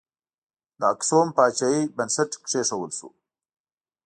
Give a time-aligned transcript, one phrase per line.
[0.79, 3.09] د اکسوم پاچاهۍ بنسټ کښودل شو.